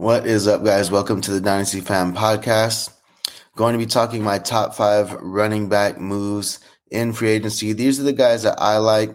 [0.00, 0.90] What is up, guys?
[0.90, 2.88] Welcome to the Dynasty Fam Podcast.
[3.54, 6.58] Going to be talking my top five running back moves
[6.90, 7.74] in free agency.
[7.74, 9.14] These are the guys that I like,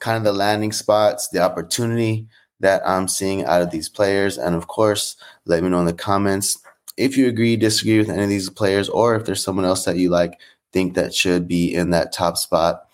[0.00, 2.26] kind of the landing spots, the opportunity
[2.58, 4.36] that I'm seeing out of these players.
[4.36, 6.58] And of course, let me know in the comments
[6.96, 9.96] if you agree, disagree with any of these players, or if there's someone else that
[9.96, 10.40] you like,
[10.72, 12.88] think that should be in that top spot.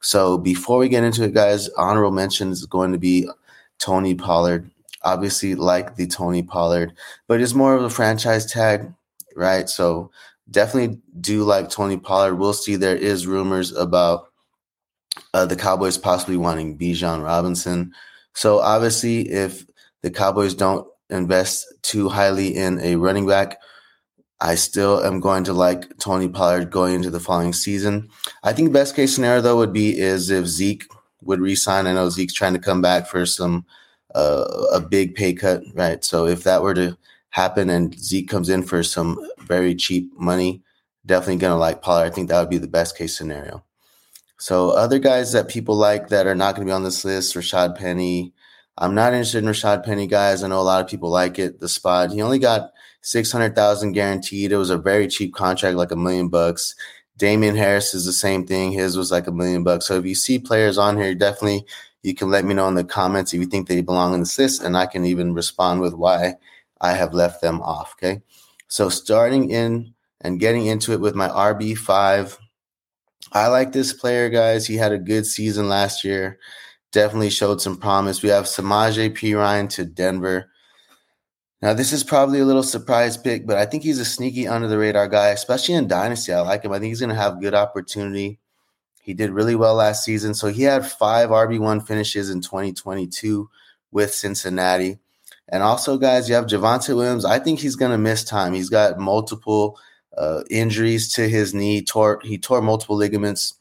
[0.00, 3.28] So before we get into it, guys, honorable mention is going to be
[3.78, 4.68] Tony Pollard
[5.04, 6.92] obviously like the Tony Pollard,
[7.28, 8.92] but it's more of a franchise tag,
[9.36, 9.68] right?
[9.68, 10.10] So
[10.50, 12.36] definitely do like Tony Pollard.
[12.36, 12.76] We'll see.
[12.76, 14.28] There is rumors about
[15.34, 17.92] uh, the Cowboys possibly wanting Bijan Robinson.
[18.34, 19.66] So obviously, if
[20.02, 23.58] the Cowboys don't invest too highly in a running back,
[24.40, 28.08] I still am going to like Tony Pollard going into the following season.
[28.42, 30.84] I think best case scenario though would be is if Zeke
[31.22, 31.86] would resign.
[31.86, 33.64] I know Zeke's trying to come back for some
[34.14, 36.04] uh, a big pay cut, right?
[36.04, 36.96] So if that were to
[37.30, 40.62] happen and Zeke comes in for some very cheap money,
[41.06, 42.04] definitely going to like Pollard.
[42.04, 43.64] I think that would be the best case scenario.
[44.38, 47.34] So other guys that people like that are not going to be on this list,
[47.34, 48.32] Rashad Penny.
[48.78, 50.42] I'm not interested in Rashad Penny, guys.
[50.42, 51.60] I know a lot of people like it.
[51.60, 52.10] The spot.
[52.10, 52.72] He only got
[53.02, 54.50] six hundred thousand guaranteed.
[54.50, 56.74] It was a very cheap contract, like a million bucks.
[57.18, 58.72] Damien Harris is the same thing.
[58.72, 59.86] His was like a million bucks.
[59.86, 61.64] So if you see players on here, definitely
[62.02, 64.38] you can let me know in the comments if you think they belong in this
[64.38, 66.34] list, and I can even respond with why
[66.80, 67.94] I have left them off.
[67.98, 68.22] Okay.
[68.68, 72.38] So starting in and getting into it with my RB5.
[73.32, 74.66] I like this player, guys.
[74.66, 76.38] He had a good season last year.
[76.92, 78.22] Definitely showed some promise.
[78.22, 80.50] We have Samaje Perine to Denver.
[81.60, 84.66] Now, this is probably a little surprise pick, but I think he's a sneaky under
[84.66, 86.32] the radar guy, especially in Dynasty.
[86.32, 86.72] I like him.
[86.72, 88.40] I think he's going to have good opportunity.
[89.02, 90.32] He did really well last season.
[90.32, 93.50] So he had five RB1 finishes in 2022
[93.90, 94.98] with Cincinnati.
[95.48, 97.24] And also, guys, you have Javonte Williams.
[97.24, 98.52] I think he's going to miss time.
[98.52, 99.76] He's got multiple
[100.16, 101.82] uh, injuries to his knee.
[101.82, 103.54] Tore he tore multiple ligaments.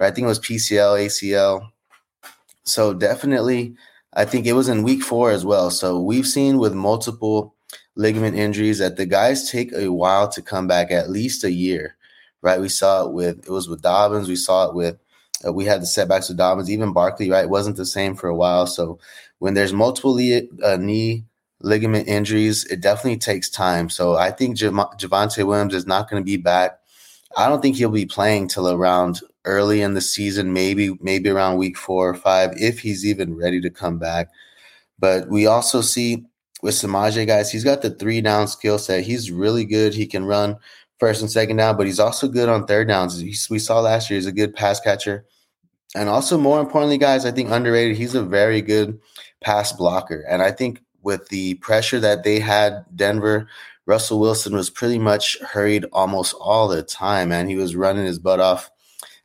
[0.00, 1.68] I think it was PCL, ACL.
[2.64, 3.76] So definitely,
[4.12, 5.70] I think it was in week four as well.
[5.70, 7.54] So we've seen with multiple
[7.94, 11.96] ligament injuries that the guys take a while to come back, at least a year
[12.42, 12.60] right?
[12.60, 14.28] We saw it with it was with Dobbins.
[14.28, 14.98] We saw it with
[15.46, 16.70] uh, we had the setbacks with Dobbins.
[16.70, 18.66] Even Barkley, right, wasn't the same for a while.
[18.66, 18.98] So
[19.38, 21.24] when there's multiple uh, knee
[21.60, 23.88] ligament injuries, it definitely takes time.
[23.88, 26.78] So I think Javonte Williams is not going to be back.
[27.36, 31.56] I don't think he'll be playing till around early in the season, maybe maybe around
[31.56, 34.28] week four or five, if he's even ready to come back.
[34.98, 36.24] But we also see
[36.62, 39.04] with Samaje, guys, he's got the three down skill set.
[39.04, 39.94] He's really good.
[39.94, 40.56] He can run
[41.02, 43.20] first and second down, but he's also good on third downs.
[43.50, 45.26] we saw last year he's a good pass catcher.
[45.96, 49.00] And also, more importantly, guys, I think underrated, he's a very good
[49.40, 50.24] pass blocker.
[50.30, 53.48] And I think with the pressure that they had, Denver,
[53.84, 58.20] Russell Wilson was pretty much hurried almost all the time, and he was running his
[58.20, 58.70] butt off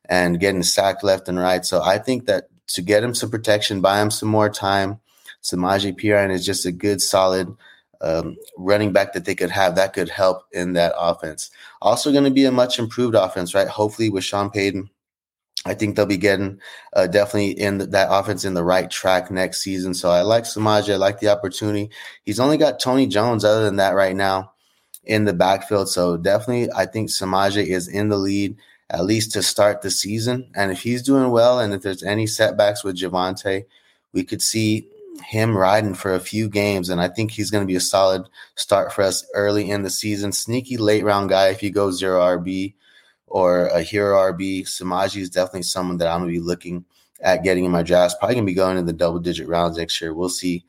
[0.10, 1.64] and getting sacked left and right.
[1.64, 5.00] So I think that to get him some protection, buy him some more time,
[5.44, 7.56] Samaje Perine is just a good, solid
[8.02, 11.50] um, running back that they could have that could help in that offense.
[11.82, 13.68] Also, going to be a much improved offense, right?
[13.68, 14.90] Hopefully, with Sean Payton,
[15.66, 16.60] I think they'll be getting
[16.94, 19.94] uh, definitely in the, that offense in the right track next season.
[19.94, 20.94] So I like Samaje.
[20.94, 21.90] I like the opportunity.
[22.24, 24.54] He's only got Tony Jones, other than that, right now
[25.04, 25.90] in the backfield.
[25.90, 28.58] So definitely, I think Samaje is in the lead
[28.90, 30.50] at least to start the season.
[30.56, 33.66] And if he's doing well, and if there's any setbacks with Javonte,
[34.14, 34.88] we could see
[35.26, 38.28] him riding for a few games, and I think he's going to be a solid
[38.56, 40.32] start for us early in the season.
[40.32, 42.74] Sneaky late round guy if you go zero RB
[43.28, 44.64] or a hero RB.
[44.64, 46.86] Samaje is definitely someone that I'm going to be looking
[47.22, 48.16] at getting in my drafts.
[48.20, 50.14] Probably going to be going in the double digit rounds next year.
[50.14, 50.66] We'll see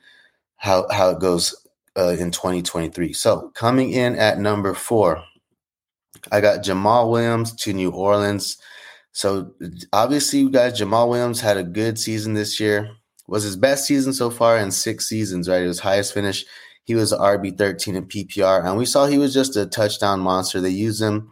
[0.56, 1.54] how how it goes
[1.96, 3.12] uh, in 2023.
[3.12, 5.22] So coming in at number four,
[6.32, 8.58] I got Jamaal Williams to New Orleans.
[9.12, 9.52] So
[9.92, 12.97] obviously, you guys, Jamaal Williams had a good season this year
[13.28, 15.62] was his best season so far in six seasons, right?
[15.62, 16.44] It was highest finish.
[16.84, 20.60] He was RB13 in PPR, and we saw he was just a touchdown monster.
[20.60, 21.30] They use him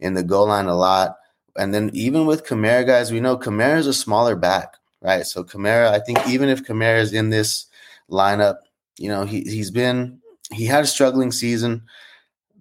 [0.00, 1.16] in the goal line a lot.
[1.56, 5.24] And then even with Kamara, guys, we know Kamara is a smaller back, right?
[5.26, 7.66] So Kamara, I think even if Kamara is in this
[8.10, 8.56] lineup,
[8.98, 10.20] you know, he, he's been,
[10.50, 11.82] he had a struggling season.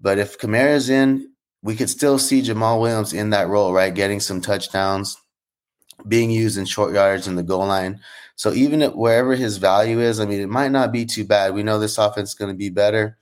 [0.01, 1.31] But if Kamara is in,
[1.63, 3.95] we could still see Jamaal Williams in that role, right?
[3.95, 5.17] Getting some touchdowns,
[6.07, 7.99] being used in short yards in the goal line.
[8.35, 11.53] So even wherever his value is, I mean, it might not be too bad.
[11.53, 13.17] We know this offense is going to be better,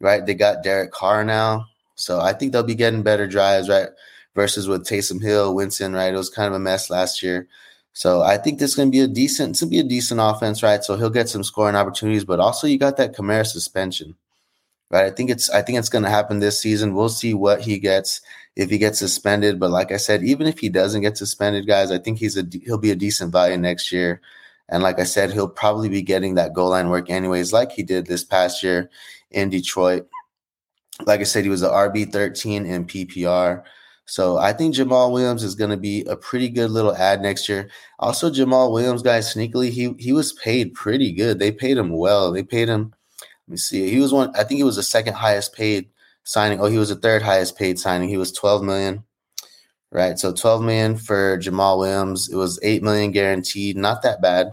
[0.00, 0.24] right?
[0.24, 1.66] They got Derek Carr now.
[1.94, 3.88] So I think they'll be getting better drives, right?
[4.34, 6.12] Versus with Taysom Hill, Winston, right?
[6.12, 7.48] It was kind of a mess last year.
[7.92, 10.20] So I think this is going to be a decent, going to be a decent
[10.22, 10.84] offense, right?
[10.84, 14.14] So he'll get some scoring opportunities, but also you got that Kamara suspension,
[14.90, 15.06] right?
[15.06, 16.94] I think it's I think it's going to happen this season.
[16.94, 18.20] We'll see what he gets
[18.60, 19.58] if he gets suspended.
[19.58, 22.44] But like I said, even if he doesn't get suspended, guys, I think he's a
[22.64, 24.20] he'll be a decent value next year.
[24.68, 27.82] And like I said, he'll probably be getting that goal line work anyways, like he
[27.82, 28.90] did this past year
[29.30, 30.06] in Detroit.
[31.06, 33.64] Like I said, he was an RB 13 in PPR.
[34.04, 37.48] So I think Jamaal Williams is going to be a pretty good little ad next
[37.48, 37.70] year.
[37.98, 41.38] Also, Jamaal Williams, guys, sneakily, he he was paid pretty good.
[41.38, 42.30] They paid him well.
[42.30, 42.92] They paid him.
[43.48, 43.88] Let me see.
[43.88, 44.30] He was one.
[44.36, 45.88] I think he was the second highest paid
[46.24, 46.60] signing.
[46.60, 48.08] Oh, he was the third highest paid signing.
[48.08, 49.04] He was 12 million.
[49.92, 50.18] Right.
[50.18, 52.28] So 12 million for Jamaal Williams.
[52.28, 53.76] It was 8 million guaranteed.
[53.76, 54.52] Not that bad.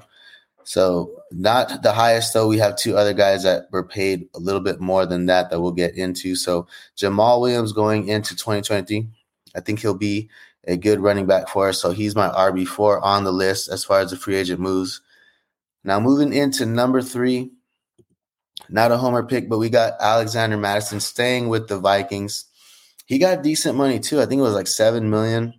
[0.64, 2.48] So not the highest though.
[2.48, 5.62] We have two other guys that were paid a little bit more than that that
[5.62, 6.36] we'll get into.
[6.36, 6.68] So
[6.98, 9.08] Jamaal Williams going into 2023,
[9.56, 10.30] I think he'll be
[10.66, 11.80] a good running back for us.
[11.82, 15.02] So he's my RB4 on the list as far as the free agent moves.
[15.84, 17.52] Now moving into number three,
[18.70, 22.46] not a homer pick, but we got Alexander Mattison staying with the Vikings.
[23.06, 24.22] He got decent money too.
[24.22, 25.54] I think it was like seven million.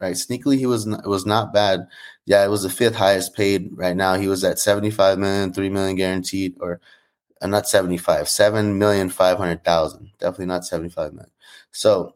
[0.00, 1.86] Right, sneakily he was not, was not bad.
[2.24, 4.14] Yeah, it was the fifth highest paid right now.
[4.14, 6.80] He was at 75 million, 3 million guaranteed, or
[7.42, 10.10] uh, not 75, 7 million 500,000.
[10.18, 11.30] Definitely not 75 million.
[11.72, 12.14] So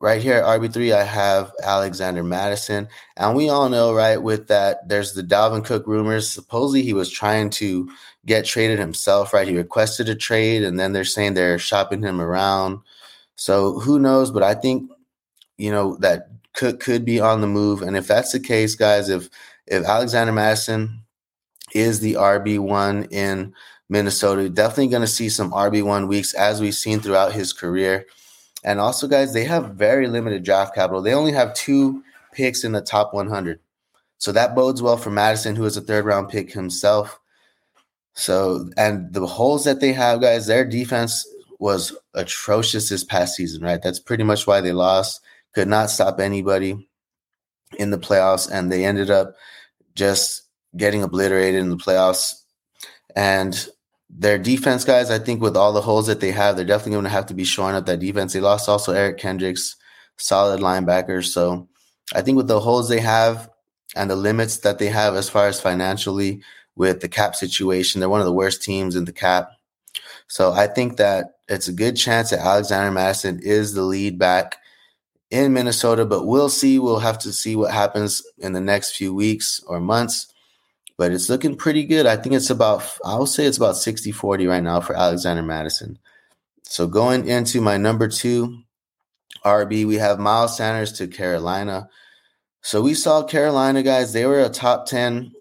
[0.00, 2.88] right here at RB3, I have Alexander Mattison.
[3.16, 6.28] And we all know, right, with that, there's the Dalvin Cook rumors.
[6.28, 7.88] Supposedly he was trying to
[8.26, 9.48] get traded himself, right?
[9.48, 12.80] He requested a trade, and then they're saying they're shopping him around.
[13.36, 14.30] So who knows?
[14.30, 14.90] But I think,
[15.56, 17.82] you know, that Cook could be on the move.
[17.82, 19.30] And if that's the case, guys, if
[19.66, 21.02] if Alexander Mattison
[21.74, 23.52] is the RB1 in
[23.88, 28.06] Minnesota, definitely going to see some RB1 weeks as we've seen throughout his career.
[28.64, 31.02] And also, guys, they have very limited draft capital.
[31.02, 32.02] They only have two
[32.32, 33.60] picks in the top 100.
[34.18, 37.20] So that bodes well for Mattison, who is a third round pick himself.
[38.16, 41.26] So, and the holes that they have, guys, their defense
[41.58, 43.82] was atrocious this past season, right?
[43.82, 45.20] That's pretty much why they lost.
[45.54, 46.88] Could not stop anybody
[47.78, 49.34] in the playoffs, and they ended up
[49.94, 50.42] just
[50.76, 52.34] getting obliterated in the playoffs.
[53.14, 53.68] And
[54.08, 57.04] their defense, guys, I think with all the holes that they have, they're definitely going
[57.04, 58.32] to have to be showing up that defense.
[58.32, 59.76] They lost also Eric Kendricks,
[60.16, 61.24] solid linebacker.
[61.24, 61.68] So
[62.14, 63.50] I think with the holes they have
[63.94, 66.42] and the limits that they have as far as financially
[66.76, 69.50] with the cap situation, they're one of the worst teams in the cap.
[70.28, 74.56] So I think that it's a good chance that Alexander Mattison is the lead back
[75.30, 76.78] in Minnesota, but we'll see.
[76.78, 80.32] We'll have to see what happens in the next few weeks or months
[80.96, 82.06] but it's looking pretty good.
[82.06, 85.42] I think it's about, I will say it's about 60 40 right now for Alexander
[85.42, 85.98] Mattison.
[86.62, 88.62] So going into my number two
[89.44, 91.88] RB, we have Miles Sanders to Carolina.
[92.62, 95.32] So we saw Carolina guys, they were a top 10,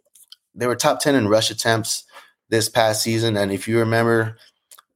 [0.56, 2.04] they were top 10 in rush attempts
[2.50, 3.38] this past season.
[3.38, 4.38] And if you remember,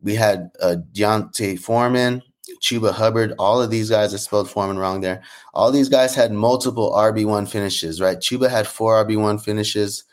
[0.02, 2.22] we had uh, D'Onta Foreman,
[2.62, 5.22] Chuba Hubbard, all of these guys, I spelled Foreman wrong there.
[5.54, 8.18] All these guys had multiple RB1 finishes, right?
[8.18, 10.04] Chuba had four RB1 finishes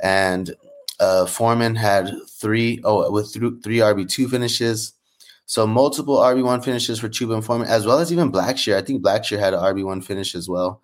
[0.00, 0.54] and
[1.00, 4.92] uh, Foreman had three oh with th- three RB two finishes.
[5.46, 8.76] So multiple RB one finishes for Chuba and Foreman, as well as even Blackshear.
[8.76, 10.80] I think Blackshear had an RB one finish as well.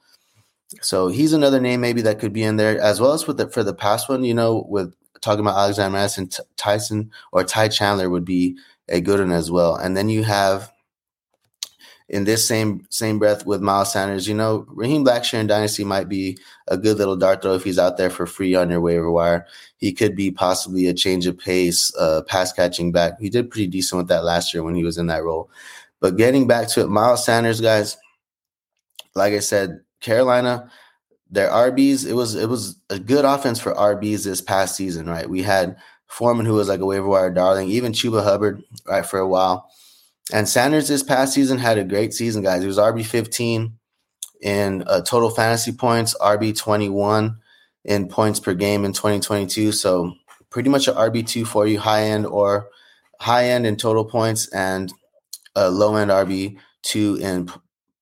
[0.81, 3.49] So he's another name maybe that could be in there, as well as with the
[3.49, 4.25] for the past one.
[4.25, 8.57] You know, with talking about Alexander Mattison, T- Tyson or Ty Chandler would be
[8.89, 9.77] a good one as well.
[9.77, 10.73] And then you have
[12.09, 16.09] in this same same breath with Miles Sanders, you know, Raheem Blackshear and Dynasty might
[16.09, 19.11] be a good little dart throw if he's out there for free on your waiver
[19.11, 19.47] wire.
[19.77, 23.21] He could be possibly a change of pace, uh, pass catching back.
[23.21, 25.51] He did pretty decent with that last year when he was in that role.
[26.01, 27.99] But getting back to it, Miles Sanders, guys,
[29.15, 30.71] like I said, Carolina,
[31.31, 35.29] their RBs, it was it was a good offense for RBs this past season, right?
[35.29, 35.77] We had
[36.07, 39.71] Foreman who was like a waiver wire darling, even Chuba Hubbard, right, for a while.
[40.33, 42.63] And Sanders this past season had a great season, guys.
[42.63, 43.79] He was RB 15
[44.41, 47.39] in uh, total fantasy points, RB 21
[47.85, 49.73] in points per game in 2022.
[49.73, 50.13] So
[50.51, 52.69] pretty much an RB two for you, high end or
[53.21, 54.93] high end in total points and
[55.55, 57.51] a low end RB two in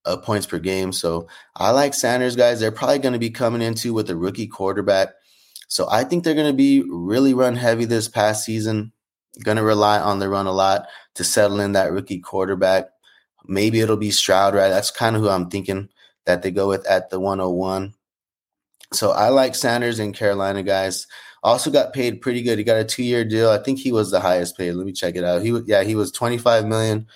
[0.07, 0.93] uh, points per game.
[0.93, 2.61] So I like Sanders, guys.
[2.61, 5.11] They're probably going to be coming into with a rookie quarterback.
[5.69, 8.93] So I think they're going to be really run heavy this past season.
[9.43, 10.87] Going to rely on the run a lot
[11.17, 12.87] to settle in that rookie quarterback.
[13.47, 14.69] Maybe it'll be Stroud, right?
[14.69, 15.89] That's kind of who I'm thinking
[16.25, 17.95] that they go with at the 101.
[18.93, 21.07] So I like Sanders in Carolina, guys.
[21.43, 22.59] Also got paid pretty good.
[22.59, 23.51] He got a two-year deal.
[23.51, 24.73] I think he was the highest paid.
[24.73, 25.43] Let me check it out.
[25.43, 27.07] He yeah, he was 25 million,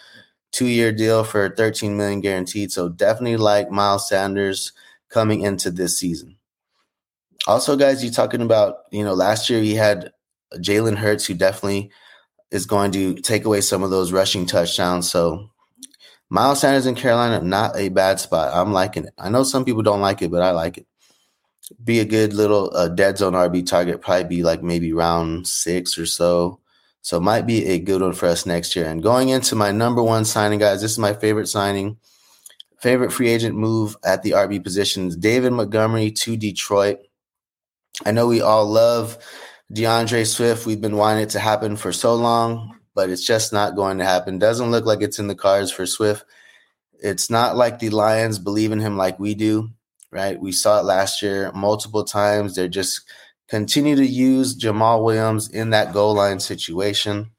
[0.52, 2.72] two-year deal for 13 million guaranteed.
[2.72, 4.72] So definitely like Miles Sanders
[5.08, 6.36] coming into this season.
[7.46, 10.12] Also, guys, you talking about, you know, last year he had
[10.56, 11.90] Jalen Hurts, who definitely
[12.50, 15.10] is going to take away some of those rushing touchdowns.
[15.10, 15.50] So
[16.28, 18.52] Miles Sanders in Carolina, not a bad spot.
[18.54, 19.14] I'm liking it.
[19.18, 20.86] I know some people don't like it, but I like it.
[21.82, 24.00] Be a good little uh, dead zone RB target.
[24.00, 26.60] Probably be like maybe round six or so.
[27.02, 28.86] So it might be a good one for us next year.
[28.86, 31.96] And going into my number one signing, guys, this is my favorite signing.
[32.80, 36.98] Favorite free agent move at the RB positions David Montgomery to Detroit.
[38.06, 39.18] I know we all love
[39.72, 40.66] D'Andre Swift.
[40.66, 44.04] We've been wanting it to happen for so long, but it's just not going to
[44.04, 44.38] happen.
[44.38, 46.24] Doesn't look like it's in the cards for Swift.
[47.02, 49.70] It's not like the Lions believe in him like we do,
[50.10, 50.40] right?
[50.40, 52.54] We saw it last year multiple times.
[52.54, 53.02] They're just
[53.50, 57.32] continue to use Jamaal Williams in that goal line situation.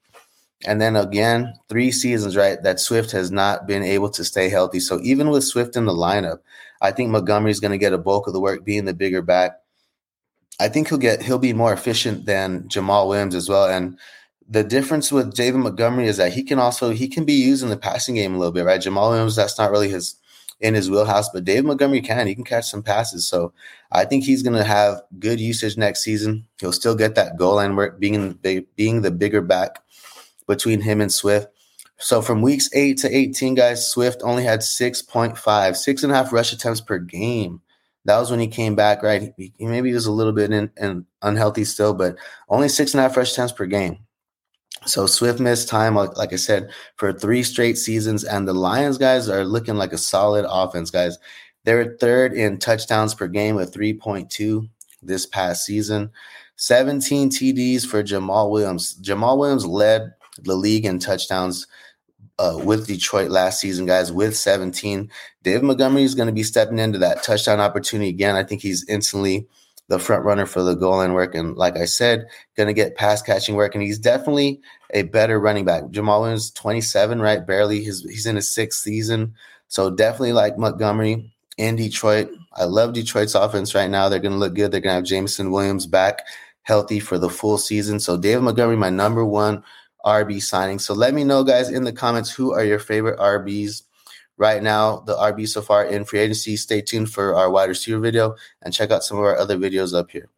[0.65, 4.79] And then again, three seasons, right, that Swift has not been able to stay healthy.
[4.79, 6.39] So even with Swift in the lineup,
[6.81, 9.53] I think Montgomery's going to get a bulk of the work being the bigger back.
[10.59, 13.67] I think he'll get he'll be more efficient than Jamaal Williams as well.
[13.67, 13.97] And
[14.47, 17.69] the difference with David Montgomery is that he can also he can be used in
[17.69, 18.81] the passing game a little bit, right?
[18.81, 20.15] Jamaal Williams, that's not really his
[20.61, 22.27] in his wheelhouse, but David Montgomery can.
[22.27, 23.27] He can catch some passes.
[23.27, 23.51] So
[23.91, 26.47] I think he's going to have good usage next season.
[26.59, 28.33] He'll still get that goal line work, being
[28.75, 29.83] being the bigger back
[30.47, 31.47] between him and Swift.
[31.97, 36.33] So from weeks eight to 18, guys, Swift only had 6.5, six and a half
[36.33, 37.61] rush attempts per game.
[38.05, 39.33] That was when he came back, right?
[39.37, 42.15] He, he maybe was a little bit in, in unhealthy still, but
[42.49, 43.99] only six and a half rush attempts per game.
[44.85, 48.23] So Swift missed time, like, like I said, for three straight seasons.
[48.23, 51.17] And the Lions guys are looking like a solid offense, guys.
[51.63, 54.67] They're third in touchdowns per game with 3.2
[55.03, 56.11] this past season.
[56.55, 58.95] 17 TDs for Jamaal Williams.
[59.01, 61.67] Jamaal Williams led the league in touchdowns
[62.39, 65.11] uh, with Detroit last season, guys, with 17.
[65.43, 68.35] David Montgomery is going to be stepping into that touchdown opportunity again.
[68.35, 69.47] I think he's instantly
[69.91, 71.35] the front runner for the goal line work.
[71.35, 73.75] And like I said, going to get pass catching work.
[73.75, 74.61] And he's definitely
[74.93, 75.83] a better running back.
[75.83, 77.45] Jamaal Williams, 27, right?
[77.45, 77.83] Barely.
[77.83, 79.33] His, he's in his sixth season.
[79.67, 82.29] So definitely like Montgomery in Detroit.
[82.53, 84.07] I love Detroit's offense right now.
[84.07, 84.71] They're going to look good.
[84.71, 86.23] They're going to have Jameson Williams back
[86.61, 87.99] healthy for the full season.
[87.99, 89.61] So David Montgomery, my number one
[90.05, 90.79] RB signing.
[90.79, 93.83] So let me know, guys, in the comments who are your favorite RBs
[94.37, 96.57] right now, the RB so far in free agency.
[96.57, 99.93] Stay tuned for our wide receiver video and check out some of our other videos
[99.97, 100.29] up here.